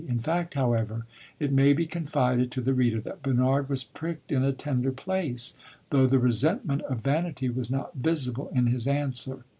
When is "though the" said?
5.91-6.17